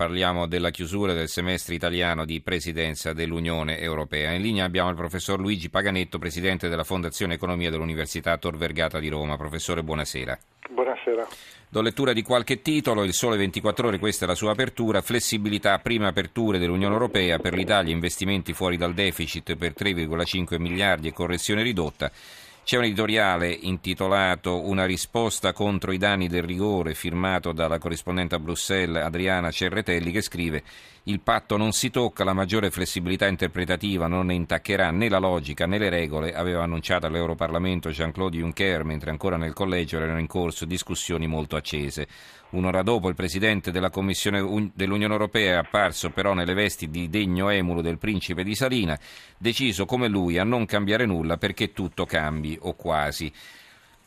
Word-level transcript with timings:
parliamo 0.00 0.46
della 0.46 0.70
chiusura 0.70 1.12
del 1.12 1.28
semestre 1.28 1.74
italiano 1.74 2.24
di 2.24 2.40
presidenza 2.40 3.12
dell'Unione 3.12 3.78
Europea. 3.78 4.32
In 4.32 4.40
linea 4.40 4.64
abbiamo 4.64 4.88
il 4.88 4.96
professor 4.96 5.38
Luigi 5.38 5.68
Paganetto, 5.68 6.18
presidente 6.18 6.70
della 6.70 6.84
Fondazione 6.84 7.34
Economia 7.34 7.68
dell'Università 7.68 8.38
Tor 8.38 8.56
Vergata 8.56 8.98
di 8.98 9.10
Roma. 9.10 9.36
Professore, 9.36 9.82
buonasera. 9.82 10.38
Buonasera. 10.70 11.28
Do 11.68 11.82
lettura 11.82 12.14
di 12.14 12.22
qualche 12.22 12.62
titolo, 12.62 13.04
il 13.04 13.12
Sole 13.12 13.36
24 13.36 13.88
Ore, 13.88 13.98
questa 13.98 14.24
è 14.24 14.28
la 14.28 14.34
sua 14.34 14.52
apertura, 14.52 15.02
flessibilità, 15.02 15.76
prime 15.80 16.06
aperture 16.06 16.58
dell'Unione 16.58 16.94
Europea, 16.94 17.38
per 17.38 17.52
l'Italia 17.52 17.92
investimenti 17.92 18.54
fuori 18.54 18.78
dal 18.78 18.94
deficit 18.94 19.54
per 19.56 19.74
3,5 19.78 20.58
miliardi 20.58 21.08
e 21.08 21.12
correzione 21.12 21.62
ridotta. 21.62 22.10
C'è 22.70 22.76
un 22.76 22.84
editoriale 22.84 23.50
intitolato 23.50 24.68
Una 24.68 24.84
risposta 24.84 25.52
contro 25.52 25.90
i 25.90 25.98
danni 25.98 26.28
del 26.28 26.44
rigore, 26.44 26.94
firmato 26.94 27.50
dalla 27.50 27.78
corrispondente 27.78 28.36
a 28.36 28.38
Bruxelles 28.38 29.02
Adriana 29.02 29.50
Cerretelli, 29.50 30.12
che 30.12 30.20
scrive 30.20 30.62
il 31.04 31.18
patto 31.18 31.56
non 31.56 31.72
si 31.72 31.90
tocca, 31.90 32.22
la 32.22 32.32
maggiore 32.32 32.70
flessibilità 32.70 33.26
interpretativa 33.26 34.06
non 34.06 34.26
ne 34.26 34.34
intaccherà 34.34 34.90
né 34.90 35.08
la 35.08 35.18
logica 35.18 35.66
né 35.66 35.78
le 35.78 35.88
regole, 35.88 36.32
aveva 36.32 36.62
annunciato 36.62 37.06
all'Europarlamento 37.06 37.88
Jean-Claude 37.88 38.36
Juncker 38.36 38.84
mentre 38.84 39.10
ancora 39.10 39.36
nel 39.36 39.54
collegio 39.54 39.96
erano 39.96 40.20
in 40.20 40.26
corso 40.28 40.64
discussioni 40.66 41.26
molto 41.26 41.56
accese. 41.56 42.06
Un'ora 42.50 42.82
dopo 42.82 43.08
il 43.08 43.14
Presidente 43.14 43.70
della 43.70 43.90
Commissione 43.90 44.72
dell'Unione 44.74 45.12
Europea 45.12 45.60
apparso 45.60 46.10
però 46.10 46.34
nelle 46.34 46.54
vesti 46.54 46.90
di 46.90 47.08
degno 47.08 47.48
emulo 47.48 47.80
del 47.80 47.98
principe 47.98 48.42
di 48.42 48.56
Salina, 48.56 48.98
deciso 49.38 49.86
come 49.86 50.08
lui 50.08 50.36
a 50.36 50.42
non 50.42 50.66
cambiare 50.66 51.06
nulla 51.06 51.36
perché 51.36 51.72
tutto 51.72 52.06
cambi 52.06 52.58
o 52.60 52.74
quasi. 52.74 53.32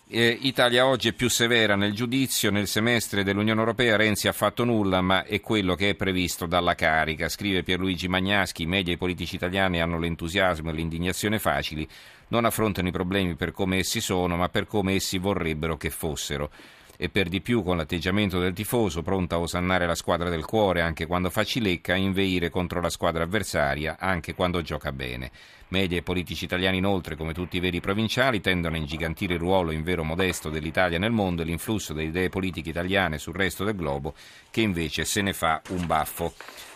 Eh, 0.09 0.37
Italia 0.41 0.85
oggi 0.85 1.07
è 1.07 1.13
più 1.13 1.29
severa 1.29 1.77
nel 1.77 1.93
giudizio, 1.93 2.51
nel 2.51 2.67
semestre 2.67 3.23
dell'Unione 3.23 3.61
Europea 3.61 3.95
Renzi 3.95 4.27
ha 4.27 4.33
fatto 4.33 4.65
nulla, 4.65 4.99
ma 4.99 5.23
è 5.23 5.39
quello 5.39 5.75
che 5.75 5.91
è 5.91 5.95
previsto 5.95 6.45
dalla 6.45 6.75
carica. 6.75 7.29
Scrive 7.29 7.63
Pierluigi 7.63 8.09
Magnaschi, 8.09 8.63
i 8.63 8.67
media 8.67 8.91
e 8.91 8.95
i 8.95 8.99
politici 8.99 9.35
italiani 9.35 9.79
hanno 9.79 9.97
l'entusiasmo 9.97 10.69
e 10.69 10.73
l'indignazione 10.73 11.39
facili, 11.39 11.87
non 12.27 12.43
affrontano 12.43 12.89
i 12.89 12.91
problemi 12.91 13.35
per 13.35 13.53
come 13.53 13.77
essi 13.77 14.01
sono, 14.01 14.35
ma 14.35 14.49
per 14.49 14.67
come 14.67 14.95
essi 14.95 15.17
vorrebbero 15.17 15.77
che 15.77 15.89
fossero 15.89 16.51
e 16.97 17.09
per 17.09 17.29
di 17.29 17.41
più 17.41 17.63
con 17.63 17.77
l'atteggiamento 17.77 18.39
del 18.39 18.53
tifoso 18.53 19.01
pronto 19.01 19.35
a 19.35 19.39
osannare 19.39 19.85
la 19.85 19.95
squadra 19.95 20.29
del 20.29 20.45
cuore 20.45 20.81
anche 20.81 21.05
quando 21.05 21.29
fa 21.29 21.43
cilecca, 21.43 21.93
a 21.93 21.97
inveire 21.97 22.49
contro 22.49 22.81
la 22.81 22.89
squadra 22.89 23.23
avversaria 23.23 23.97
anche 23.99 24.33
quando 24.33 24.61
gioca 24.61 24.91
bene. 24.91 25.31
Media 25.69 25.97
e 25.97 26.03
politici 26.03 26.43
italiani 26.43 26.77
inoltre, 26.77 27.15
come 27.15 27.33
tutti 27.33 27.57
i 27.57 27.59
veri 27.59 27.79
provinciali, 27.79 28.41
tendono 28.41 28.75
a 28.75 28.77
ingigantire 28.77 29.33
il 29.33 29.39
ruolo 29.39 29.71
in 29.71 29.81
vero 29.81 30.03
modesto 30.03 30.49
dell'Italia 30.49 30.99
nel 30.99 31.11
mondo 31.11 31.41
e 31.41 31.45
l'influsso 31.45 31.93
delle 31.93 32.09
idee 32.09 32.29
politiche 32.29 32.69
italiane 32.69 33.17
sul 33.17 33.33
resto 33.33 33.63
del 33.63 33.75
globo, 33.75 34.13
che 34.51 34.61
invece 34.61 35.03
se 35.03 35.21
ne 35.21 35.33
fa 35.33 35.61
un 35.69 35.87
baffo. 35.87 36.33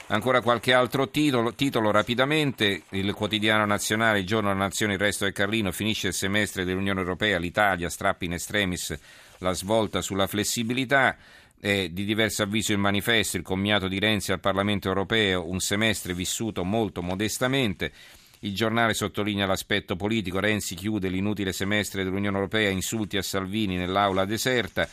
Ancora 0.10 0.40
qualche 0.40 0.72
altro 0.72 1.10
titolo, 1.10 1.54
titolo, 1.54 1.92
rapidamente, 1.92 2.84
il 2.92 3.14
quotidiano 3.14 3.66
nazionale, 3.66 4.20
il 4.20 4.26
giorno 4.26 4.48
della 4.48 4.64
nazione, 4.64 4.94
il 4.94 5.00
resto 5.00 5.26
del 5.26 5.34
Carlino, 5.34 5.74
finisce 5.74 6.08
il 6.08 6.14
semestre 6.14 6.64
dell'Unione 6.64 7.02
Europea, 7.02 7.38
l'Italia, 7.38 7.90
strappi 7.90 8.24
in 8.24 8.32
extremis 8.32 8.98
la 9.40 9.52
svolta 9.52 10.02
sulla 10.02 10.26
flessibilità. 10.26 11.18
È 11.60 11.90
di 11.90 12.06
diverso 12.06 12.44
avviso 12.44 12.72
il 12.72 12.78
manifesto, 12.78 13.36
il 13.36 13.44
commiato 13.44 13.90
di 13.90 14.00
Renzi 14.00 14.32
al 14.32 14.40
Parlamento 14.40 14.88
europeo, 14.88 15.50
un 15.50 15.60
semestre 15.60 16.14
vissuto 16.14 16.64
molto 16.64 17.02
modestamente. 17.02 17.92
Il 18.40 18.56
giornale 18.56 18.94
sottolinea 18.94 19.46
l'aspetto 19.46 19.98
politico, 19.98 20.40
Renzi 20.40 20.76
chiude 20.76 21.10
l'inutile 21.10 21.52
semestre 21.52 22.06
dell'Unione 22.06 22.38
Europea, 22.38 22.70
insulti 22.70 23.18
a 23.18 23.22
Salvini 23.22 23.76
nell'aula 23.76 24.24
deserta. 24.24 24.88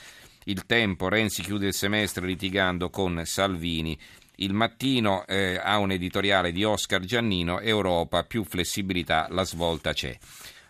Il 0.46 0.66
tempo, 0.66 1.08
Renzi 1.08 1.42
chiude 1.42 1.68
il 1.68 1.74
semestre 1.74 2.26
litigando 2.26 2.90
con 2.90 3.22
Salvini. 3.24 3.96
Il 4.36 4.52
mattino 4.52 5.24
eh, 5.26 5.60
ha 5.62 5.78
un 5.78 5.92
editoriale 5.92 6.50
di 6.50 6.64
Oscar 6.64 7.00
Giannino, 7.00 7.60
Europa, 7.60 8.24
più 8.24 8.44
flessibilità, 8.44 9.28
la 9.30 9.44
svolta 9.44 9.92
c'è. 9.92 10.16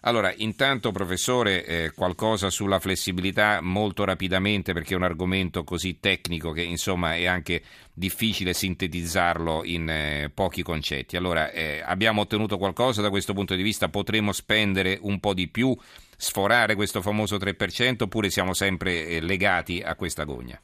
Allora, 0.07 0.35
intanto 0.37 0.93
professore, 0.93 1.65
eh, 1.65 1.93
qualcosa 1.95 2.51
sulla 2.51 2.79
flessibilità 2.79 3.61
molto 3.63 4.05
rapidamente 4.05 4.75
perché 4.75 4.93
è 4.93 4.97
un 4.99 5.03
argomento 5.03 5.65
così 5.65 5.99
tecnico 5.99 6.51
che 6.53 6.61
insomma 6.61 7.15
è 7.15 7.25
anche 7.25 7.63
difficile 7.95 8.53
sintetizzarlo 8.53 9.65
in 9.65 9.89
eh, 9.89 10.31
pochi 10.35 10.63
concetti. 10.63 11.17
Allora, 11.17 11.51
eh, 11.51 11.83
abbiamo 11.83 12.21
ottenuto 12.21 12.59
qualcosa 12.59 13.01
da 13.01 13.09
questo 13.09 13.33
punto 13.33 13.55
di 13.55 13.63
vista? 13.63 13.89
Potremo 13.89 14.33
spendere 14.33 14.99
un 15.01 15.21
po' 15.21 15.33
di 15.33 15.49
più, 15.49 15.75
sforare 16.19 16.75
questo 16.75 17.01
famoso 17.01 17.37
3% 17.37 18.03
oppure 18.03 18.29
siamo 18.29 18.53
sempre 18.53 19.07
eh, 19.07 19.21
legati 19.23 19.81
a 19.81 19.95
questa 19.95 20.25
gogna? 20.25 20.61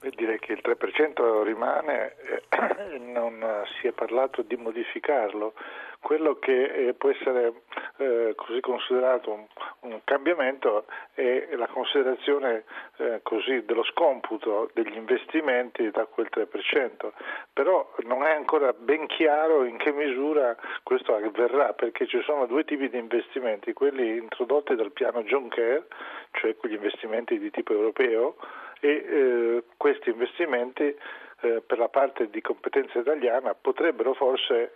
Direi 0.00 0.38
che 0.38 0.52
il 0.52 0.60
3% 0.62 1.42
rimane, 1.42 2.14
eh, 2.22 2.98
non 2.98 3.44
si 3.80 3.88
è 3.88 3.92
parlato 3.92 4.42
di 4.42 4.56
modificarlo. 4.56 5.54
Quello 6.00 6.38
che 6.38 6.86
eh, 6.88 6.94
può 6.94 7.10
essere 7.10 7.62
eh, 7.96 8.32
così 8.36 8.60
considerato 8.60 9.32
un, 9.32 9.44
un, 9.80 10.00
cambiamento 10.04 10.84
è 11.14 11.48
la 11.56 11.66
considerazione 11.66 12.62
eh, 12.98 13.18
così 13.24 13.64
dello 13.64 13.82
scomputo 13.82 14.70
degli 14.72 14.94
investimenti 14.94 15.90
da 15.90 16.06
quel 16.06 16.28
3%, 16.32 17.10
però 17.52 17.92
non 18.04 18.22
è 18.22 18.30
ancora 18.30 18.72
ben 18.72 19.08
chiaro 19.08 19.64
in 19.64 19.76
che 19.78 19.90
misura 19.90 20.56
questo 20.84 21.16
avverrà, 21.16 21.72
perché 21.72 22.06
ci 22.06 22.22
sono 22.22 22.46
due 22.46 22.64
tipi 22.64 22.88
di 22.88 22.98
investimenti, 22.98 23.72
quelli 23.72 24.16
introdotti 24.16 24.76
dal 24.76 24.92
piano 24.92 25.24
Juncker, 25.24 25.84
cioè 26.32 26.54
quegli 26.54 26.74
investimenti 26.74 27.36
di 27.40 27.50
tipo 27.50 27.72
europeo, 27.72 28.36
e 28.80 28.88
eh, 28.88 29.64
questi 29.76 30.10
investimenti 30.10 30.94
eh, 31.40 31.62
per 31.64 31.78
la 31.78 31.88
parte 31.88 32.30
di 32.30 32.40
competenza 32.40 32.98
italiana 32.98 33.54
potrebbero 33.54 34.14
forse 34.14 34.72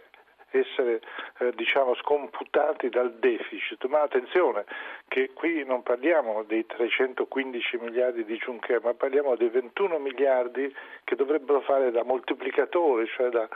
essere 0.52 1.00
eh, 1.38 1.52
diciamo, 1.54 1.94
scomputati 1.96 2.88
dal 2.88 3.14
deficit, 3.14 3.84
ma 3.86 4.02
attenzione 4.02 4.64
che 5.08 5.30
qui 5.32 5.64
non 5.64 5.82
parliamo 5.82 6.42
dei 6.44 6.64
315 6.66 7.78
miliardi 7.78 8.24
di 8.24 8.36
Juncker, 8.36 8.80
ma 8.82 8.94
parliamo 8.94 9.34
dei 9.36 9.48
21 9.48 9.98
miliardi 9.98 10.74
che 11.04 11.16
dovrebbero 11.16 11.60
fare 11.60 11.90
da 11.90 12.04
moltiplicatore, 12.04 13.06
cioè 13.06 13.28
da 13.30 13.48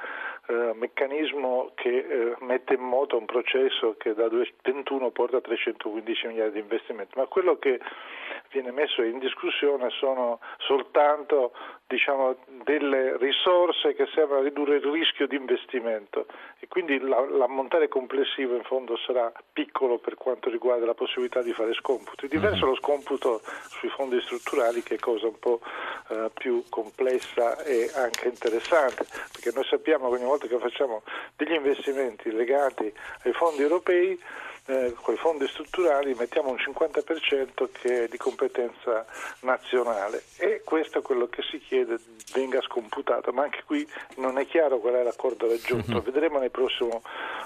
eh, 0.48 0.72
meccanismo 0.74 1.72
che 1.74 1.98
eh, 1.98 2.36
mette 2.40 2.74
in 2.74 2.80
moto 2.80 3.16
un 3.16 3.26
processo 3.26 3.94
che 3.98 4.14
da 4.14 4.28
21 4.28 5.10
porta 5.10 5.38
a 5.38 5.40
315 5.40 6.26
miliardi 6.28 6.54
di 6.54 6.60
investimenti, 6.60 7.12
ma 7.16 7.26
quello 7.26 7.58
che 7.58 7.80
viene 8.50 8.70
messo 8.70 9.02
in 9.02 9.18
discussione 9.18 9.90
sono 9.90 10.40
soltanto 10.58 11.52
diciamo, 11.86 12.36
delle 12.64 13.16
risorse 13.18 13.94
che 13.94 14.06
servono 14.12 14.40
a 14.40 14.42
ridurre 14.42 14.76
il 14.76 14.84
rischio 14.84 15.26
di 15.26 15.36
investimento 15.36 16.26
e 16.58 16.66
quindi 16.66 16.98
l'ammontare 16.98 17.88
complessivo 17.88 18.56
in 18.56 18.64
fondo 18.64 18.96
sarà 18.96 19.32
piccolo 19.52 19.98
per 19.98 20.16
quanto 20.16 20.50
riguarda 20.50 20.84
la 20.84 20.94
possibilità 20.94 21.42
di 21.42 21.52
fare 21.52 21.72
scomputi. 21.74 22.26
Diverso 22.26 22.64
mm-hmm. 22.64 22.68
lo 22.68 22.76
scomputo 22.76 23.40
sui 23.68 23.88
fondi 23.88 24.20
strutturali 24.20 24.82
che 24.82 24.96
è 24.96 24.98
cosa 24.98 25.26
un 25.26 25.38
po' 25.38 25.60
eh, 26.08 26.30
più 26.34 26.64
complessa 26.68 27.62
e 27.62 27.90
anche 27.94 28.28
interessante, 28.28 29.06
perché 29.32 29.52
noi 29.54 29.64
sappiamo 29.64 30.08
che 30.08 30.16
ogni 30.16 30.24
volta 30.24 30.46
che 30.46 30.58
facciamo 30.58 31.02
degli 31.36 31.52
investimenti 31.52 32.32
legati 32.32 32.92
ai 33.22 33.32
fondi 33.32 33.62
europei 33.62 34.18
eh, 34.66 34.94
con 35.00 35.14
i 35.14 35.16
fondi 35.16 35.46
strutturali 35.48 36.14
mettiamo 36.14 36.50
un 36.50 36.56
50% 36.56 37.68
che 37.72 38.04
è 38.04 38.08
di 38.08 38.16
competenza 38.16 39.04
nazionale 39.40 40.24
e 40.38 40.62
questo 40.64 40.98
è 40.98 41.02
quello 41.02 41.28
che 41.28 41.42
si 41.42 41.58
chiede 41.58 41.98
venga 42.32 42.60
scomputato, 42.60 43.32
ma 43.32 43.44
anche 43.44 43.62
qui 43.64 43.86
non 44.16 44.38
è 44.38 44.46
chiaro 44.46 44.78
qual 44.78 44.94
è 44.94 45.02
l'accordo 45.02 45.48
raggiunto, 45.48 45.96
uh-huh. 45.96 46.02
vedremo 46.02 46.38
nei, 46.38 46.50
prossimo, 46.50 47.02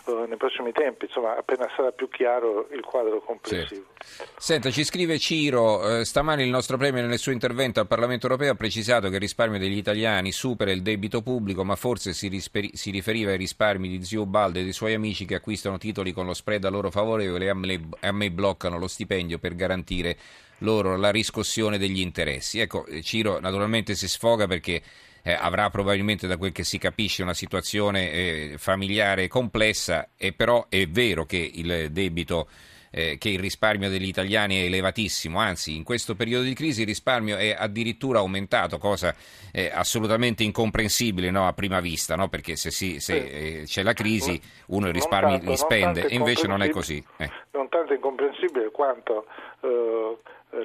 uh, 0.07 0.25
nei, 0.27 0.37
prossimi 0.37 0.73
tempi, 0.73 1.05
insomma 1.05 1.37
appena 1.37 1.69
sarà 1.77 1.93
più 1.93 2.09
chiaro 2.09 2.69
il 2.73 2.81
quadro 2.81 3.21
complessivo. 3.21 3.85
Sì. 3.99 4.23
Senta, 4.37 4.71
ci 4.71 4.85
scrive 4.85 5.19
Ciro, 5.19 5.99
eh, 5.99 6.05
stamani 6.05 6.43
il 6.43 6.49
nostro 6.49 6.77
premio 6.77 7.05
nel 7.07 7.19
suo 7.19 7.33
intervento 7.33 7.81
al 7.81 7.87
Parlamento 7.87 8.27
europeo 8.27 8.53
ha 8.53 8.57
precisato 8.57 9.09
che 9.09 9.15
il 9.15 9.21
risparmio 9.21 9.59
degli 9.59 9.77
italiani 9.77 10.33
supera 10.33 10.71
il 10.71 10.83
debito 10.83 11.23
pubblico, 11.23 11.65
ma 11.65 11.77
forse 11.77 12.13
si, 12.13 12.29
risperi- 12.29 12.75
si 12.75 12.91
riferiva 12.91 13.33
ai 13.33 13.37
risparmi 13.37 13.89
di 13.89 14.03
zio 14.03 14.25
Balde 14.25 14.61
e 14.61 14.63
dei 14.63 14.73
suoi 14.73 14.95
amici 14.95 15.27
che 15.27 15.35
acquistano 15.35 15.77
titoli 15.77 16.13
con 16.13 16.27
lo 16.27 16.35
spread 16.35 16.65
a 16.65 16.71
loro 16.71 16.91
favorevole 17.11 17.49
a 17.49 17.55
me, 17.55 17.89
a 18.01 18.13
me 18.13 18.31
bloccano 18.31 18.79
lo 18.79 18.87
stipendio 18.87 19.39
per 19.39 19.55
garantire 19.55 20.17
loro 20.59 20.97
la 20.97 21.11
riscossione 21.11 21.79
degli 21.79 22.01
interessi. 22.01 22.61
Ecco, 22.61 22.87
Ciro 23.03 23.41
naturalmente 23.41 23.95
si 23.95 24.09
sfoga 24.09 24.47
perché 24.47 24.83
eh, 25.23 25.33
avrà 25.33 25.71
probabilmente 25.71 26.27
da 26.27 26.37
quel 26.37 26.53
che 26.53 26.65
si 26.65 26.79
capisce 26.79 27.23
una 27.23 27.35
situazione 27.35 28.13
eh, 28.13 28.55
familiare 28.59 29.29
complessa, 29.29 30.11
e 30.17 30.33
però 30.33 30.67
è 30.69 30.87
vero 30.87 31.25
che 31.27 31.37
il 31.37 31.91
debito 31.91 32.49
eh, 32.91 33.17
che 33.19 33.29
il 33.29 33.39
risparmio 33.39 33.89
degli 33.89 34.07
italiani 34.07 34.61
è 34.61 34.65
elevatissimo, 34.65 35.39
anzi 35.39 35.77
in 35.77 35.85
questo 35.85 36.15
periodo 36.15 36.45
di 36.45 36.55
crisi 36.55 36.83
il 36.83 36.87
risparmio 36.87 37.37
è 37.37 37.55
addirittura 37.57 38.19
aumentato, 38.19 38.79
cosa 38.79 39.15
eh, 39.53 39.71
assolutamente 39.73 40.43
incomprensibile 40.43 41.31
no, 41.31 41.47
a 41.47 41.53
prima 41.53 41.81
vista, 41.81 42.17
no? 42.17 42.29
perché 42.29 42.57
se, 42.57 42.71
si, 42.71 43.01
se 43.01 43.17
eh, 43.17 43.63
c'è 43.65 43.83
la 43.83 43.93
crisi 43.93 44.41
uno 44.67 44.89
i 44.89 44.93
risparmi 44.93 45.37
tanto, 45.37 45.51
li 45.51 45.57
spende, 45.57 46.07
e 46.07 46.15
invece 46.15 46.47
non 46.47 46.63
è 46.63 46.71
così. 46.71 47.03
Eh. 47.19 47.31
Non 47.53 47.69
tanto 47.69 47.93
incomprensibile 47.93 48.71
quanto 48.71 49.27
eh, 49.61 50.17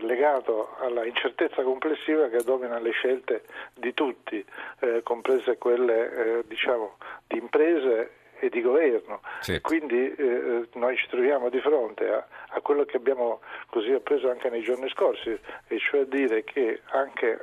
legato 0.01 0.75
alla 0.80 1.06
incertezza 1.06 1.62
complessiva 1.62 2.27
che 2.30 2.44
domina 2.44 2.80
le 2.80 2.92
scelte 2.92 3.44
di 3.74 3.94
tutti, 3.94 4.44
eh, 4.80 5.01
comprese 5.04 5.57
quelle 5.57 6.44
diciamo, 6.48 6.98
di 7.27 7.38
imprese 7.38 8.24
e 8.45 8.50
di 8.50 8.62
governo. 8.62 9.21
Certo. 9.42 9.68
Quindi 9.68 10.13
eh, 10.13 10.68
noi 10.74 10.95
ci 10.97 11.07
troviamo 11.07 11.50
di 11.50 11.59
fronte 11.59 12.07
a, 12.09 12.25
a, 12.50 12.62
quello 12.62 12.86
che 12.86 12.97
abbiamo 12.97 13.42
così 13.69 13.92
appreso 13.92 14.30
anche 14.30 14.50
nei 14.50 14.62
giorni 14.62 14.89
scorsi, 14.89 15.38
e 15.68 15.80
cioè 15.80 16.06
dire 16.06 16.44
che 16.44 16.81
anche 16.92 17.39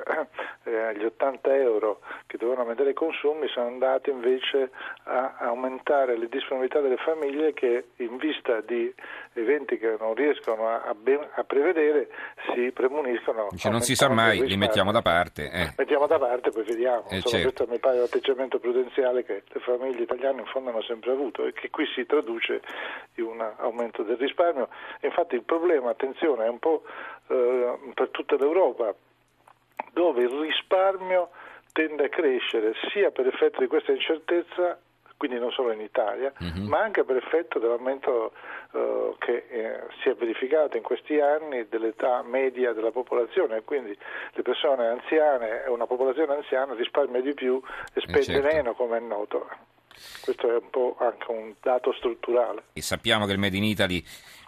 eh, 0.63 0.95
gli 0.97 1.03
80 1.03 1.55
euro 1.55 1.99
che 2.27 2.37
dovevano 2.37 2.61
aumentare 2.63 2.91
i 2.91 2.93
consumi 2.93 3.47
sono 3.47 3.67
andati 3.67 4.09
invece 4.09 4.71
a, 5.03 5.35
a 5.37 5.47
aumentare 5.47 6.17
le 6.17 6.29
disponibilità 6.29 6.79
delle 6.79 6.97
famiglie 6.97 7.53
che 7.53 7.85
in 7.97 8.17
vista 8.17 8.61
di 8.61 8.93
eventi 9.33 9.77
che 9.77 9.95
non 9.99 10.13
riescono 10.13 10.67
a, 10.67 10.93
ben, 10.95 11.19
a 11.33 11.43
prevedere 11.43 12.09
si 12.53 12.71
premuniscono. 12.71 13.47
Dice, 13.51 13.69
non 13.69 13.81
si 13.81 13.95
sa 13.95 14.09
mai, 14.09 14.45
li 14.45 14.57
mettiamo 14.57 14.91
da 14.91 15.01
parte. 15.01 15.49
Eh. 15.51 15.73
Mettiamo 15.77 16.07
da 16.07 16.17
parte, 16.17 16.51
poi 16.51 16.63
vediamo. 16.63 17.05
Eh, 17.09 17.21
certo. 17.21 17.41
Questo 17.41 17.67
mi 17.67 17.79
pare 17.79 17.99
l'atteggiamento 17.99 18.59
prudenziale 18.59 19.23
che 19.23 19.43
le 19.45 19.59
famiglie 19.59 20.03
italiane 20.03 20.41
in 20.41 20.47
fondo 20.47 20.69
hanno 20.69 20.83
sempre 20.83 21.11
avuto 21.11 21.45
e 21.45 21.53
che 21.53 21.69
qui 21.69 21.85
si 21.93 22.05
traduce 22.05 22.61
in 23.15 23.25
un 23.25 23.53
aumento 23.57 24.03
del 24.03 24.17
risparmio. 24.17 24.69
Infatti 25.01 25.35
il 25.35 25.43
problema, 25.43 25.89
attenzione, 25.89 26.45
è 26.45 26.49
un 26.49 26.59
po' 26.59 26.83
eh, 27.27 27.77
per 27.93 28.09
tutta 28.09 28.35
l'Europa, 28.35 28.93
dove 29.91 30.23
il 30.23 30.29
risparmio 30.29 31.29
tende 31.71 32.05
a 32.05 32.09
crescere 32.09 32.73
sia 32.91 33.11
per 33.11 33.27
effetto 33.27 33.59
di 33.59 33.67
questa 33.67 33.91
incertezza 33.91 34.79
quindi 35.23 35.39
non 35.39 35.53
solo 35.53 35.71
in 35.71 35.79
Italia, 35.79 36.33
uh-huh. 36.37 36.67
ma 36.67 36.79
anche 36.79 37.05
per 37.05 37.15
effetto 37.15 37.57
dell'aumento 37.57 38.33
uh, 38.71 39.15
che 39.19 39.45
eh, 39.47 39.79
si 40.01 40.09
è 40.09 40.15
verificato 40.15 40.75
in 40.75 40.83
questi 40.83 41.17
anni 41.21 41.65
dell'età 41.69 42.21
media 42.23 42.73
della 42.73 42.91
popolazione, 42.91 43.63
quindi 43.63 43.97
le 44.33 44.41
persone 44.41 44.85
anziane, 44.85 45.63
una 45.69 45.85
popolazione 45.85 46.33
anziana 46.33 46.73
risparmia 46.73 47.21
di 47.21 47.33
più 47.33 47.61
e 47.93 48.01
spende 48.01 48.19
eh 48.19 48.41
certo. 48.41 48.47
meno, 48.47 48.73
come 48.73 48.97
è 48.97 48.99
noto. 48.99 49.47
Questo 50.21 50.49
è 50.49 50.55
un 50.55 50.69
po' 50.69 50.97
anche 50.99 51.31
un 51.31 51.53
dato 51.61 51.93
strutturale. 51.93 52.63
E 52.73 52.81
sappiamo 52.81 53.25
che 53.25 53.31
il 53.31 53.39
Made 53.39 53.55
in 53.55 53.63
Italy 53.63 54.03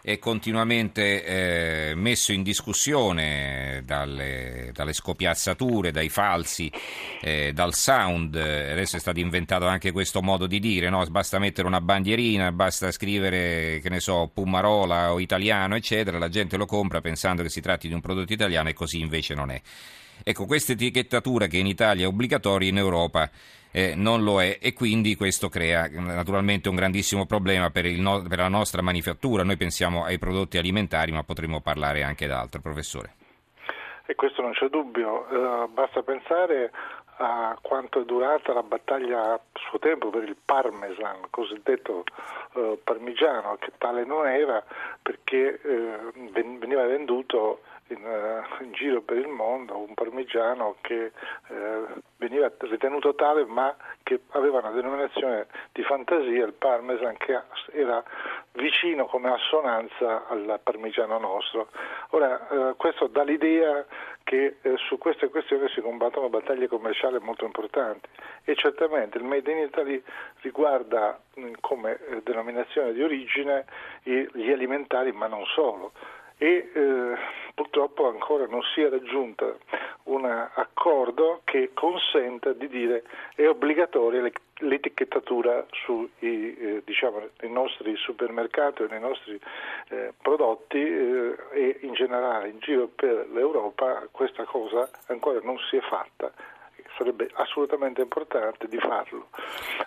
è 0.05 0.19
continuamente 0.19 1.89
eh, 1.89 1.95
messo 1.95 2.31
in 2.31 2.43
discussione 2.43 3.81
dalle, 3.83 4.69
dalle 4.71 4.93
scopiazzature, 4.93 5.89
dai 5.89 6.09
falsi, 6.09 6.71
eh, 7.21 7.53
dal 7.53 7.73
sound. 7.73 8.35
Adesso 8.35 8.97
è 8.97 8.99
stato 8.99 9.19
inventato 9.19 9.65
anche 9.65 9.91
questo 9.91 10.21
modo 10.21 10.45
di 10.45 10.59
dire, 10.59 10.91
no? 10.91 11.03
basta 11.07 11.39
mettere 11.39 11.65
una 11.65 11.81
bandierina, 11.81 12.51
basta 12.51 12.91
scrivere, 12.91 13.79
che 13.81 13.89
ne 13.89 13.99
so, 13.99 14.29
Pumarola 14.31 15.11
o 15.11 15.19
italiano, 15.19 15.75
eccetera, 15.75 16.19
la 16.19 16.29
gente 16.29 16.55
lo 16.55 16.67
compra 16.67 17.01
pensando 17.01 17.41
che 17.41 17.49
si 17.49 17.59
tratti 17.59 17.87
di 17.87 17.95
un 17.95 18.01
prodotto 18.01 18.31
italiano 18.31 18.69
e 18.69 18.73
così 18.73 18.99
invece 18.99 19.33
non 19.33 19.49
è. 19.49 19.59
Ecco, 20.23 20.45
questa 20.45 20.73
etichettatura 20.73 21.47
che 21.47 21.57
in 21.57 21.65
Italia 21.65 22.05
è 22.05 22.07
obbligatoria, 22.07 22.69
in 22.69 22.77
Europa 22.77 23.27
eh, 23.75 23.93
non 23.93 24.23
lo 24.23 24.41
è 24.41 24.57
e 24.61 24.71
quindi 24.71 25.17
questo 25.17 25.49
crea 25.49 25.89
naturalmente 25.89 26.69
un 26.69 26.75
grandissimo 26.75 27.25
problema 27.25 27.71
per, 27.71 27.85
no, 27.87 28.21
per 28.21 28.37
la 28.37 28.47
nostra 28.47 28.81
manifattura. 28.81 29.43
Noi 29.43 29.57
pensiamo 29.57 30.05
ai 30.05 30.17
prodotti 30.17 30.57
alimentari, 30.57 31.11
ma 31.11 31.23
potremmo 31.23 31.59
parlare 31.59 32.01
anche 32.01 32.25
d'altro, 32.25 32.61
professore. 32.61 33.15
E 34.05 34.15
questo 34.15 34.41
non 34.41 34.53
c'è 34.53 34.67
dubbio, 34.69 35.27
uh, 35.29 35.67
basta 35.67 36.03
pensare 36.03 36.71
a 37.17 37.57
quanto 37.61 37.99
è 37.99 38.05
durata 38.05 38.53
la 38.53 38.63
battaglia 38.63 39.33
a 39.33 39.39
suo 39.53 39.79
tempo 39.79 40.09
per 40.09 40.23
il 40.23 40.37
parmesan, 40.45 41.27
cosiddetto 41.29 42.03
uh, 42.53 42.79
parmigiano, 42.81 43.57
che 43.59 43.71
tale 43.77 44.05
non 44.05 44.25
era 44.25 44.63
perché 45.01 45.59
uh, 45.61 46.31
veniva 46.31 46.85
venduto 46.85 47.59
in, 47.87 48.03
uh, 48.03 48.63
in, 48.63 48.71
giro 48.71 49.01
per 49.01 49.17
il 49.17 49.27
mondo 49.27 49.77
un 49.77 49.93
parmigiano 49.93 50.77
che 50.81 51.11
uh, 51.47 52.01
veniva 52.17 52.51
ritenuto 52.57 53.13
tale 53.13 53.45
ma 53.45 53.75
che 54.01 54.21
aveva 54.31 54.59
una 54.59 54.71
denominazione 54.71 55.47
di 55.71 55.83
fantasia, 55.83 56.45
il 56.45 56.53
parmesan, 56.53 57.17
che 57.17 57.39
era 57.73 58.03
vicino 58.53 59.05
come 59.05 59.29
assonanza 59.29 60.27
al 60.27 60.59
parmigiano 60.63 61.19
nostro. 61.19 61.69
Ora, 62.11 62.47
uh, 62.49 62.75
questo 62.75 63.07
dà 63.07 63.23
l'idea 63.23 63.85
che 64.23 64.57
su 64.87 64.97
queste 64.97 65.29
questioni 65.29 65.69
si 65.69 65.81
combattono 65.81 66.29
battaglie 66.29 66.67
commerciali 66.67 67.19
molto 67.19 67.45
importanti 67.45 68.09
e 68.43 68.55
certamente 68.55 69.19
il 69.19 69.23
Made 69.23 69.51
in 69.51 69.59
Italy 69.59 70.01
riguarda 70.41 71.19
mm, 71.39 71.53
come 71.61 71.99
denominazione 72.23 72.93
di 72.93 73.03
origine 73.03 73.65
gli 74.01 74.51
alimentari 74.51 75.11
ma 75.11 75.27
non 75.27 75.45
solo 75.45 75.91
e 76.37 76.69
eh, 76.73 77.15
purtroppo 77.53 78.07
ancora 78.09 78.45
non 78.47 78.61
si 78.73 78.81
è 78.81 78.89
raggiunto 78.89 79.59
un 80.03 80.25
accordo 80.25 81.41
che 81.45 81.71
consenta 81.73 82.51
di 82.53 82.67
dire 82.67 83.03
è 83.35 83.47
obbligatoria 83.47 84.29
l'etichettatura 84.59 85.65
sui 85.71 86.09
eh, 86.19 86.81
diciamo, 86.85 87.29
nostri 87.43 87.95
supermercati 87.95 88.83
o 88.83 88.87
nei 88.87 88.99
nostri 88.99 89.39
eh, 89.89 90.13
prodotti 90.21 90.77
eh, 90.77 91.35
e 91.53 91.77
in 91.81 91.93
generale 91.93 92.49
in 92.49 92.59
giro 92.59 92.87
per 92.93 93.27
l'Europa 93.31 94.07
questa 94.11 94.43
cosa 94.43 94.89
ancora 95.07 95.39
non 95.41 95.57
si 95.69 95.77
è 95.77 95.81
fatta 95.81 96.31
sarebbe 96.97 97.29
assolutamente 97.33 98.01
importante 98.01 98.67
di 98.67 98.77
farlo, 98.77 99.27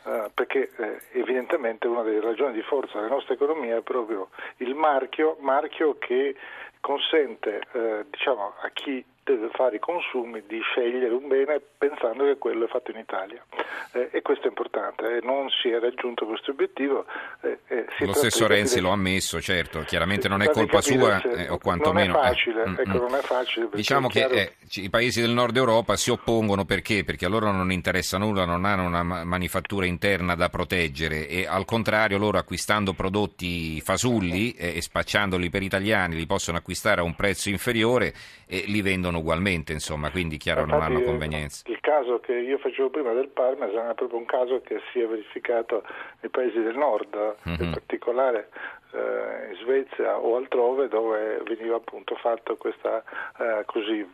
eh, 0.05 0.31
perché 0.33 0.71
eh, 0.77 1.01
evidentemente 1.13 1.87
una 1.87 2.03
delle 2.03 2.21
ragioni 2.21 2.53
di 2.53 2.63
forza 2.63 2.99
della 2.99 3.15
nostra 3.15 3.35
economia 3.35 3.77
è 3.77 3.83
proprio 3.83 4.29
il 4.59 4.75
marchio, 4.75 5.37
marchio 5.41 5.97
che 5.99 6.37
consente 6.81 7.61
eh, 7.73 8.07
diciamo, 8.11 8.55
a 8.61 8.71
chi 8.71 9.05
deve 9.29 9.51
fare 9.53 9.77
i 9.77 9.79
consumi 9.79 10.43
di 10.47 10.61
scegliere 10.63 11.13
un 11.13 11.29
bene 11.29 11.61
pensando 11.77 12.25
che 12.25 12.39
quello 12.39 12.65
è 12.65 12.69
fatto 12.69 12.91
in 12.91 12.99
Italia 12.99 13.45
eh, 13.93 14.09
e 14.11 14.23
questo 14.23 14.45
è 14.45 14.49
importante, 14.49 15.17
eh, 15.17 15.21
non 15.23 15.49
si 15.51 15.69
è 15.69 15.79
raggiunto 15.79 16.25
questo 16.27 16.53
obiettivo. 16.53 17.05
Eh, 17.43 17.59
eh 17.69 17.87
lo 18.01 18.15
stesso 18.15 18.47
Renzi 18.47 18.77
capire... 18.77 18.81
lo 18.83 18.91
ha 18.91 18.95
ammesso, 18.95 19.41
certo, 19.41 19.81
chiaramente 19.81 20.29
non 20.29 20.41
è 20.41 20.49
colpa 20.51 20.81
sua 20.81 21.21
eh, 21.21 21.49
o 21.49 21.59
quantomeno... 21.59 22.15
Non 22.15 22.25
è 22.25 22.29
facile, 22.29 22.67
mm, 22.67 22.75
ecco, 22.79 22.89
mm. 22.89 23.01
non 23.01 23.15
è 23.15 23.21
facile 23.21 23.69
diciamo 23.73 24.09
che 24.09 24.27
chiaro... 24.27 24.87
i 24.87 24.91
paesi 24.91 25.21
del 25.21 25.31
nord 25.31 25.57
Europa 25.57 25.97
si 25.97 26.11
oppongono 26.11 26.65
perché? 26.65 27.05
Perché 27.05 27.27
a 27.27 27.29
loro 27.29 27.51
non 27.51 27.71
interessa 27.71 28.17
nulla, 28.17 28.45
non 28.45 28.65
hanno 28.65 28.87
una 28.87 29.03
manifattura 29.03 29.87
interna 29.87 30.35
da 30.35 30.49
proteggere 30.49 31.29
e 31.29 31.47
al 31.47 31.65
contrario 31.65 32.19
loro 32.19 32.39
acquistando 32.39 32.95
prodotti 32.95 33.81
fasulli 33.81 34.53
e 34.53 34.81
spacciandoli 34.81 35.51
per 35.51 35.63
italiani 35.63 36.17
li 36.17 36.27
possono 36.27 36.57
acquistare 36.57 37.01
a 37.01 37.05
un 37.05 37.15
prezzo 37.15 37.49
inferiore 37.49 38.13
e 38.47 38.65
li 38.67 38.81
vendono 38.81 39.18
ugualmente, 39.19 39.73
insomma, 39.73 40.11
quindi 40.11 40.37
chiaro 40.37 40.63
Infatti, 40.63 40.81
non 40.81 40.91
hanno 40.91 41.05
convenienza. 41.05 41.63
Il 41.67 41.81
caso 41.81 42.21
che 42.21 42.33
io 42.33 42.59
facevo 42.59 42.91
prima 42.91 43.13
del 43.13 43.29
Parmesan 43.29 43.91
è 43.91 43.95
proprio 43.95 44.19
un 44.19 44.25
caso 44.25 44.61
che 44.61 44.81
si 44.93 45.01
è 45.01 45.07
verificato 45.07 45.83
nei 46.21 46.31
paesi 46.31 46.61
del 46.61 46.77
nord, 46.77 47.37
mm-hmm. 47.49 47.63
in 47.63 47.71
particolare 47.71 48.49
eh, 48.88 48.88
in 48.93 49.57
Svezia 49.61 50.19
o 50.19 50.37
altrove 50.37 50.89
dove 50.89 51.41
veniva 51.45 51.77
appunto 51.77 52.15
fatta 52.17 52.55
questa 52.55 53.03
eh, 53.39 53.65
così, 53.67 54.09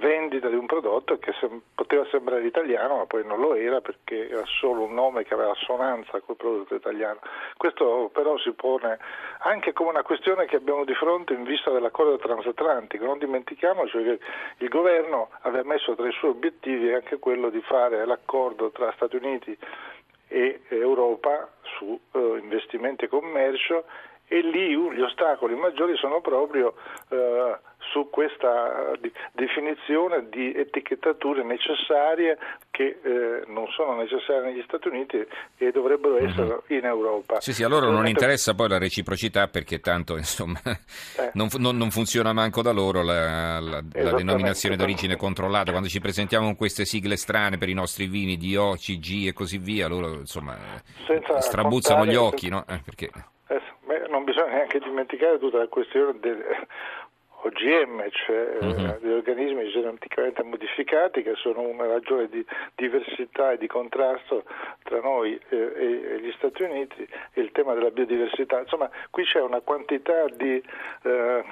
vendita 0.00 0.48
di 0.48 0.56
un 0.56 0.66
prodotto 0.66 1.18
che 1.18 1.32
sem- 1.40 1.62
poteva 1.74 2.04
sembrare 2.10 2.44
italiano 2.44 2.98
ma 2.98 3.06
poi 3.06 3.24
non 3.24 3.40
lo 3.40 3.54
era 3.54 3.80
perché 3.80 4.28
era 4.28 4.44
solo 4.44 4.82
un 4.82 4.94
nome 4.94 5.24
che 5.24 5.34
aveva 5.34 5.52
assonanza 5.52 6.20
col 6.20 6.36
prodotto 6.36 6.74
italiano. 6.74 7.20
Questo 7.56 8.10
però 8.12 8.36
si 8.38 8.52
pone 8.52 8.98
anche 9.40 9.72
come 9.72 9.90
una 9.90 10.02
questione 10.02 10.46
che 10.46 10.56
abbiamo 10.56 10.84
di 10.84 10.94
fronte 10.94 11.32
in 11.32 11.44
vista 11.44 11.70
dell'accordo 11.70 12.18
transatlantico. 12.18 13.04
Non 13.04 13.18
dimentichiamoci 13.18 14.02
che 14.02 14.18
il 14.58 14.68
governo 14.68 15.30
aveva 15.42 15.64
messo 15.64 15.94
tra 15.94 16.06
i 16.06 16.12
suoi 16.12 16.32
obiettivi 16.32 16.92
anche 16.92 17.18
quello 17.18 17.48
di 17.48 17.60
fare 17.62 18.04
l'accordo 18.04 18.70
tra 18.70 18.92
Stati 18.92 19.16
Uniti 19.16 19.56
e 20.28 20.60
Europa 20.68 21.48
su 21.62 21.98
uh, 22.12 22.36
investimenti 22.36 23.06
e 23.06 23.08
commercio 23.08 23.84
e 24.28 24.40
lì 24.42 24.70
gli 24.70 25.00
ostacoli 25.00 25.54
maggiori 25.54 25.96
sono 25.96 26.20
proprio 26.20 26.74
eh, 27.08 27.56
su 27.90 28.10
questa 28.10 28.92
eh, 28.92 29.12
definizione 29.32 30.28
di 30.28 30.52
etichettature 30.54 31.42
necessarie 31.42 32.38
che 32.70 32.98
eh, 33.02 33.44
non 33.46 33.66
sono 33.68 33.96
necessarie 33.96 34.42
negli 34.42 34.62
Stati 34.66 34.88
Uniti 34.88 35.26
e 35.56 35.70
dovrebbero 35.70 36.20
mhm. 36.20 36.28
essere 36.28 36.46
uh-huh. 36.46 36.74
in 36.74 36.84
Europa. 36.84 37.40
Sì, 37.40 37.52
sì, 37.52 37.64
a 37.64 37.68
loro 37.68 37.90
non 37.90 38.06
interessa 38.06 38.54
poi 38.54 38.68
la 38.68 38.78
reciprocità 38.78 39.48
perché 39.48 39.80
tanto 39.80 40.16
insomma 40.16 40.60
eh. 40.64 41.30
non, 41.34 41.48
non, 41.58 41.76
non, 41.76 41.90
funziona 41.90 42.32
manco 42.32 42.62
da 42.62 42.72
loro 42.72 43.02
la, 43.02 43.58
la, 43.60 43.82
la 43.92 44.12
denominazione 44.12 44.76
d'origine 44.76 45.16
controllata. 45.16 45.70
Quando 45.70 45.88
ci 45.88 46.00
presentiamo 46.00 46.46
con 46.46 46.56
queste 46.56 46.84
sigle 46.84 47.16
strane 47.16 47.56
per 47.56 47.68
i 47.68 47.74
nostri 47.74 48.06
vini 48.06 48.36
di 48.36 48.56
O, 48.56 48.74
CG 48.74 49.28
e 49.28 49.32
così 49.32 49.58
via, 49.58 49.88
loro 49.88 50.14
insomma 50.14 50.56
Senza 51.06 51.40
strabuzzano 51.40 52.04
gli 52.04 52.16
occhi, 52.16 52.48
no? 52.48 52.64
Eh, 52.68 52.80
perché 52.84 53.10
non 54.18 54.24
bisogna 54.24 54.52
neanche 54.54 54.80
dimenticare 54.80 55.38
tutta 55.38 55.58
la 55.58 55.68
questione 55.68 56.18
del 56.18 56.44
OGM, 57.40 58.08
cioè 58.10 58.58
uh-huh. 58.60 58.98
degli 59.00 59.12
organismi 59.12 59.70
geneticamente 59.70 60.42
modificati 60.42 61.22
che 61.22 61.34
sono 61.36 61.60
una 61.60 61.86
ragione 61.86 62.28
di 62.28 62.44
diversità 62.74 63.52
e 63.52 63.58
di 63.58 63.66
contrasto 63.66 64.44
tra 64.82 65.00
noi 65.00 65.38
e, 65.48 65.56
e, 65.56 66.20
gli 66.20 66.32
Stati 66.36 66.62
Uniti 66.64 67.06
e 67.32 67.40
il 67.40 67.52
tema 67.52 67.74
della 67.74 67.90
biodiversità. 67.90 68.58
Insomma, 68.58 68.90
qui 69.10 69.24
c'è 69.24 69.40
una 69.40 69.60
quantità 69.60 70.24
di 70.26 70.60
eh, 71.02 71.44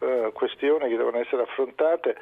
eh, 0.00 0.30
questioni 0.32 0.88
che 0.88 0.96
devono 0.96 1.18
essere 1.18 1.42
affrontate 1.42 2.16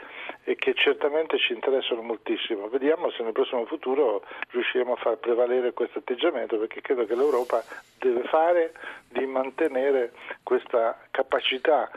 e 0.45 0.55
che 0.57 0.75
certamente 0.75 1.39
ci 1.39 1.53
interessano 1.53 2.03
moltissimo. 2.03 2.69
Vediamo 2.69 3.11
se 3.11 3.23
nel 3.23 3.33
prossimo 3.33 3.65
futuro 3.67 4.23
riusciremo 4.51 4.93
a 4.93 4.97
far 4.97 5.17
prevalere 5.17 5.73
questo 5.73 5.99
atteggiamento 5.99 6.57
perché 6.59 6.81
credo 6.81 7.05
che 7.05 7.15
l'Europa 7.15 7.63
deve 7.99 8.23
fare 8.25 8.73
di 9.09 9.27
mantenere 9.27 10.13
questa 10.43 10.99
capacità 11.11 11.91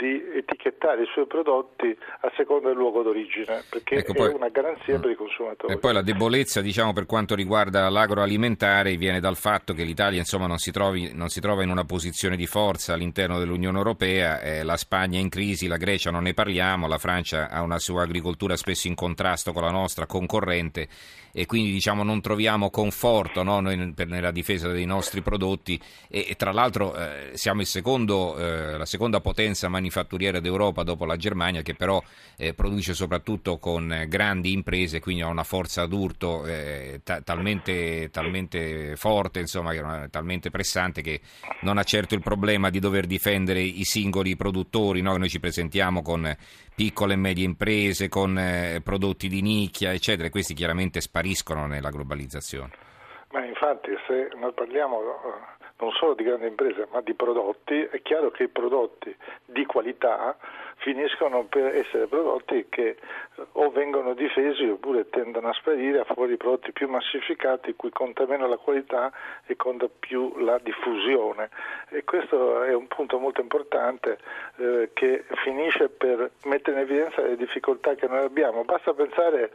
di 0.00 0.38
etichettare 0.38 1.02
i 1.02 1.06
suoi 1.12 1.26
prodotti 1.26 1.94
a 2.22 2.32
seconda 2.34 2.68
del 2.68 2.76
luogo 2.78 3.02
d'origine, 3.02 3.62
perché 3.68 3.96
ecco, 3.96 4.14
poi, 4.14 4.30
è 4.30 4.34
una 4.34 4.48
garanzia 4.48 4.96
mm. 4.96 5.00
per 5.02 5.10
i 5.10 5.14
consumatori. 5.14 5.72
E 5.74 5.78
poi 5.78 5.92
la 5.92 6.00
debolezza, 6.00 6.62
diciamo, 6.62 6.94
per 6.94 7.04
quanto 7.04 7.34
riguarda 7.34 7.86
l'agroalimentare 7.90 8.96
viene 8.96 9.20
dal 9.20 9.36
fatto 9.36 9.74
che 9.74 9.84
l'Italia 9.84 10.18
insomma, 10.18 10.46
non, 10.46 10.56
si 10.56 10.72
trovi, 10.72 11.10
non, 11.12 11.28
si 11.28 11.40
trova 11.40 11.62
in 11.62 11.70
una 11.70 11.84
posizione 11.84 12.36
di 12.36 12.46
forza 12.46 12.94
all'interno 12.94 13.38
dell'Unione 13.38 13.76
Europea, 13.76 14.40
eh, 14.40 14.62
la 14.62 14.78
Spagna 14.78 15.18
è 15.18 15.20
in 15.20 15.28
crisi, 15.28 15.66
la 15.66 15.76
Grecia 15.76 16.10
non 16.10 16.22
ne 16.22 16.32
parliamo, 16.32 16.88
la 16.88 16.98
Francia 16.98 17.50
ha 17.50 17.60
una 17.60 17.78
sua 17.78 18.02
agricoltura 18.02 18.56
spesso 18.56 18.88
in 18.88 18.94
contrasto 18.94 19.52
con 19.52 19.62
la 19.62 19.70
nostra, 19.70 20.06
concorrente 20.06 20.88
e 21.32 21.46
quindi 21.46 21.70
diciamo, 21.70 22.02
non 22.02 22.20
troviamo 22.20 22.70
conforto 22.70 23.42
no, 23.42 23.60
nella 23.60 24.30
difesa 24.30 24.68
dei 24.68 24.84
nostri 24.84 25.20
prodotti 25.20 25.80
e, 26.08 26.26
e 26.28 26.36
tra 26.36 26.52
l'altro 26.52 26.94
eh, 26.96 27.30
siamo 27.34 27.62
secondo, 27.64 28.36
eh, 28.36 28.76
la 28.76 28.86
seconda 28.86 29.20
potenza 29.20 29.68
manifatturiera 29.90 30.38
d'Europa 30.38 30.84
dopo 30.84 31.04
la 31.04 31.16
Germania 31.16 31.62
che 31.62 31.74
però 31.74 32.02
eh, 32.36 32.54
produce 32.54 32.94
soprattutto 32.94 33.58
con 33.58 34.04
grandi 34.08 34.52
imprese, 34.52 35.00
quindi 35.00 35.22
ha 35.22 35.26
una 35.26 35.42
forza 35.42 35.84
d'urto 35.86 36.46
eh, 36.46 37.00
ta- 37.02 37.20
talmente, 37.20 38.08
talmente, 38.10 38.94
forte, 38.96 39.40
insomma, 39.40 40.08
talmente 40.08 40.50
pressante 40.50 41.02
che 41.02 41.20
non 41.62 41.76
ha 41.76 41.82
certo 41.82 42.14
il 42.14 42.22
problema 42.22 42.70
di 42.70 42.78
dover 42.78 43.06
difendere 43.06 43.60
i 43.60 43.84
singoli 43.84 44.36
produttori, 44.36 45.02
no? 45.02 45.16
noi 45.16 45.28
ci 45.28 45.40
presentiamo 45.40 46.00
con 46.00 46.34
piccole 46.74 47.14
e 47.14 47.16
medie 47.16 47.44
imprese, 47.44 48.08
con 48.08 48.38
eh, 48.38 48.80
prodotti 48.82 49.28
di 49.28 49.42
nicchia, 49.42 49.92
eccetera, 49.92 50.28
e 50.28 50.30
questi 50.30 50.54
chiaramente 50.54 51.00
spariscono 51.00 51.66
nella 51.66 51.90
globalizzazione. 51.90 52.89
Ma 53.32 53.44
infatti 53.44 53.96
se 54.06 54.30
noi 54.34 54.52
parliamo 54.52 55.00
eh, 55.00 55.60
non 55.78 55.92
solo 55.92 56.14
di 56.14 56.24
grandi 56.24 56.46
imprese 56.46 56.88
ma 56.90 57.00
di 57.00 57.14
prodotti, 57.14 57.80
è 57.80 58.02
chiaro 58.02 58.30
che 58.30 58.44
i 58.44 58.48
prodotti 58.48 59.14
di 59.44 59.64
qualità 59.66 60.36
finiscono 60.76 61.44
per 61.44 61.76
essere 61.76 62.06
prodotti 62.06 62.66
che 62.68 62.88
eh, 62.88 63.46
o 63.52 63.70
vengono 63.70 64.14
difesi 64.14 64.64
oppure 64.64 65.08
tendono 65.10 65.48
a 65.48 65.52
sparire 65.52 66.00
a 66.00 66.04
favore 66.04 66.30
di 66.30 66.36
prodotti 66.36 66.72
più 66.72 66.88
massificati, 66.88 67.76
cui 67.76 67.90
conta 67.90 68.26
meno 68.26 68.48
la 68.48 68.56
qualità 68.56 69.12
e 69.46 69.54
conta 69.54 69.88
più 69.88 70.36
la 70.38 70.58
diffusione. 70.58 71.50
E 71.90 72.02
questo 72.02 72.64
è 72.64 72.74
un 72.74 72.88
punto 72.88 73.20
molto 73.20 73.40
importante 73.40 74.18
eh, 74.56 74.90
che 74.92 75.24
finisce 75.44 75.88
per 75.88 76.32
mettere 76.46 76.78
in 76.78 76.82
evidenza 76.82 77.22
le 77.22 77.36
difficoltà 77.36 77.94
che 77.94 78.08
noi 78.08 78.24
abbiamo. 78.24 78.64
Basta 78.64 78.92
pensare 78.92 79.52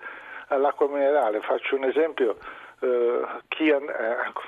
all'acqua 0.47 0.87
minerale, 0.87 1.41
faccio 1.41 1.75
un 1.75 1.83
esempio 1.83 2.37
eh, 2.85 3.25
chi 3.47 3.67
eh, 3.69 3.79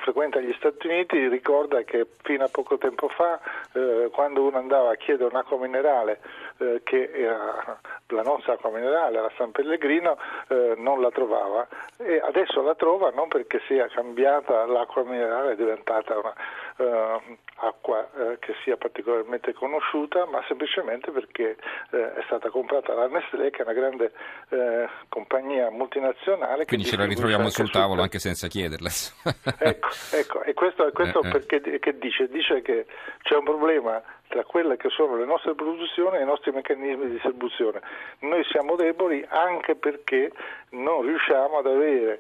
frequenta 0.04 0.40
gli 0.40 0.54
Stati 0.54 0.88
Uniti 0.88 1.28
ricorda 1.28 1.82
che 1.82 2.06
fino 2.22 2.44
a 2.44 2.50
poco 2.50 2.78
tempo 2.78 3.08
fa, 3.10 3.40
eh, 3.74 4.10
quando 4.12 4.44
uno 4.44 4.58
andava 4.58 4.92
a 4.92 4.96
chiedere 4.96 5.30
un'acqua 5.30 5.58
minerale, 5.58 6.20
eh, 6.60 6.82
che 6.84 7.10
era 7.12 7.80
la 8.08 8.22
nostra 8.22 8.54
acqua 8.54 8.70
minerale, 8.70 9.20
la 9.20 9.32
San 9.36 9.52
Pellegrino, 9.52 10.18
eh, 10.50 10.76
non 10.78 11.02
la 11.02 11.10
trovava. 11.10 11.68
E 11.98 12.20
adesso 12.24 12.62
la 12.62 12.76
trova 12.76 13.10
non 13.10 13.28
perché 13.28 13.60
sia 13.68 13.88
cambiata 13.88 14.66
l'acqua 14.66 15.04
minerale, 15.04 15.54
è 15.54 15.56
diventata 15.56 16.18
una 16.18 16.34
eh, 16.78 17.38
acqua 17.56 18.08
eh, 18.16 18.38
che 18.40 18.54
sia 18.64 18.78
particolarmente 18.78 19.54
conosciuta, 19.54 20.26
ma 20.26 20.44
semplicemente 20.48 21.12
perché 21.12 21.58
eh, 21.92 22.14
è 22.14 22.22
stata 22.26 22.50
comprata 22.50 22.94
da 22.94 23.08
Nestlé, 23.08 23.50
che 23.50 23.60
è 23.60 23.62
una 23.64 23.74
grande 23.74 24.12
eh, 24.50 24.88
compagnia 25.10 25.70
multinazionale. 25.72 26.66
Quindi 26.66 26.86
ce 26.86 26.98
la 26.98 27.06
ritroviamo 27.06 27.50
sul 27.50 27.72
tavolo 27.72 27.96
sul... 27.96 28.04
anche 28.04 28.20
senza 28.20 28.48
chiederla. 28.48 28.90
ecco, 29.60 29.90
ecco, 30.12 30.44
e 30.44 30.54
questo, 30.54 30.90
questo 30.92 31.22
eh. 31.24 31.30
perché 31.30 31.80
che 31.80 31.98
dice? 31.98 32.28
Dice 32.28 32.62
che 32.62 32.86
c'è 33.24 33.36
un 33.36 33.44
problema 33.44 34.02
tra 34.28 34.44
quelle 34.44 34.78
che 34.78 34.90
sono 34.90 35.16
le 35.16 35.26
nostre 35.26 35.56
produzioni 35.56 36.18
e 36.18 36.22
i 36.22 36.26
nostri 36.26 36.52
meccanismi 36.52 37.06
di 37.06 37.14
distribuzione. 37.14 37.82
Noi 38.20 38.44
siamo 38.46 38.76
deboli 38.76 39.26
anche 39.28 39.76
perché 39.76 40.32
non 40.72 41.02
riusciamo 41.04 41.60
ad 41.60 41.66
avere 41.66 42.20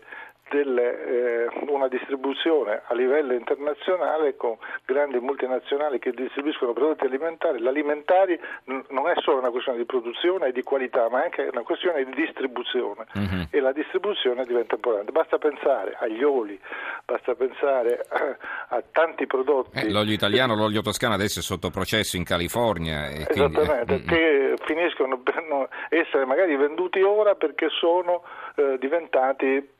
delle, 0.49 1.45
eh, 1.45 1.49
una 1.69 1.87
distribuzione 1.87 2.81
a 2.85 2.93
livello 2.93 3.33
internazionale 3.33 4.35
con 4.35 4.57
grandi 4.85 5.19
multinazionali 5.19 5.99
che 5.99 6.11
distribuiscono 6.11 6.73
prodotti 6.73 7.05
alimentari. 7.05 7.59
L'alimentari 7.59 8.39
n- 8.65 8.83
non 8.89 9.07
è 9.09 9.13
solo 9.21 9.39
una 9.39 9.49
questione 9.49 9.77
di 9.77 9.85
produzione 9.85 10.47
e 10.47 10.51
di 10.51 10.63
qualità, 10.63 11.09
ma 11.09 11.21
è 11.21 11.23
anche 11.25 11.49
una 11.51 11.63
questione 11.63 12.03
di 12.03 12.13
distribuzione 12.13 13.05
mm-hmm. 13.17 13.41
e 13.49 13.59
la 13.59 13.71
distribuzione 13.71 14.45
diventa 14.45 14.75
importante. 14.75 15.11
Basta 15.11 15.37
pensare 15.37 15.95
agli 15.99 16.23
oli, 16.23 16.59
basta 17.05 17.35
pensare 17.35 18.05
a 18.69 18.83
tanti 18.91 19.27
prodotti. 19.27 19.79
Eh, 19.79 19.91
l'olio 19.91 20.13
italiano, 20.13 20.55
l'olio 20.55 20.81
toscano 20.81 21.13
adesso 21.13 21.39
è 21.39 21.41
sotto 21.41 21.69
processo 21.69 22.17
in 22.17 22.23
California. 22.23 23.09
Esattamente, 23.09 23.85
quindi, 23.85 24.13
eh, 24.13 24.55
che 24.55 24.55
finiscono 24.65 25.19
per 25.19 25.35
essere 25.89 26.25
magari 26.25 26.55
venduti 26.55 27.01
ora 27.01 27.35
perché 27.35 27.67
sono 27.69 28.23
eh, 28.55 28.77
diventati 28.79 29.75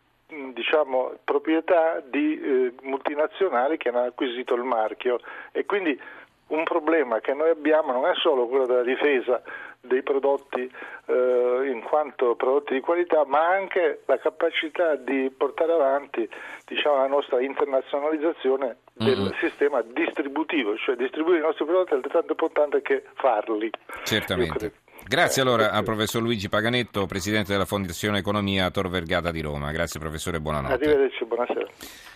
diciamo, 0.53 1.13
proprietà 1.23 2.01
di 2.05 2.39
eh, 2.39 2.73
multinazionali 2.83 3.77
che 3.77 3.89
hanno 3.89 4.03
acquisito 4.03 4.55
il 4.55 4.63
marchio 4.63 5.19
e 5.51 5.65
quindi 5.65 5.99
un 6.47 6.63
problema 6.63 7.19
che 7.19 7.33
noi 7.33 7.49
abbiamo 7.49 7.91
non 7.91 8.05
è 8.05 8.13
solo 8.15 8.47
quello 8.47 8.65
della 8.65 8.83
difesa 8.83 9.41
dei 9.81 10.03
prodotti 10.03 10.69
eh, 11.05 11.69
in 11.71 11.81
quanto 11.81 12.35
prodotti 12.35 12.73
di 12.73 12.79
qualità, 12.81 13.25
ma 13.25 13.47
anche 13.47 14.01
la 14.05 14.17
capacità 14.17 14.95
di 14.95 15.31
portare 15.35 15.71
avanti 15.71 16.27
diciamo, 16.65 16.97
la 16.97 17.07
nostra 17.07 17.41
internazionalizzazione 17.41 18.77
del 18.93 19.17
mm-hmm. 19.17 19.39
sistema 19.39 19.81
distributivo, 19.81 20.75
cioè 20.77 20.95
distribuire 20.95 21.39
i 21.39 21.43
nostri 21.43 21.65
prodotti 21.65 21.91
è 21.91 21.95
altrettanto 21.95 22.31
importante 22.31 22.81
che 22.81 23.03
farli. 23.15 23.69
Certamente. 24.03 24.85
Grazie 25.07 25.41
allora 25.41 25.71
al 25.71 25.85
professor 25.85 26.21
Luigi 26.21 26.49
Paganetto, 26.49 27.05
presidente 27.05 27.53
della 27.53 27.63
Fondazione 27.63 28.17
Economia 28.17 28.69
Tor 28.71 28.89
Vergata 28.89 29.31
di 29.31 29.39
Roma. 29.39 29.71
Grazie 29.71 30.01
professore, 30.01 30.41
buonanotte. 30.41 30.73
Arrivederci, 30.73 31.23
buonasera. 31.23 31.65